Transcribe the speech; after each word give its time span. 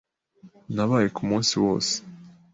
Nabaye 0.75 1.07
ku 1.15 1.21
munsi 1.29 1.53
wose. 1.63 1.93